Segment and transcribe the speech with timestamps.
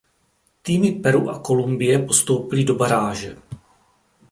[0.69, 3.31] Týmy "Peru" a "Kolumbie" postoupily do baráže.